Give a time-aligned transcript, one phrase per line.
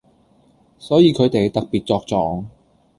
[0.79, 2.07] 所以佢哋特別作狀
[2.41, 2.45] ⠀